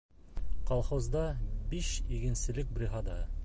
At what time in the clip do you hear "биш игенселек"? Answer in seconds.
1.75-2.73